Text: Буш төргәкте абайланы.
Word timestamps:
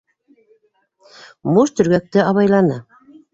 Буш 1.51 1.75
төргәкте 1.81 2.25
абайланы. 2.31 2.81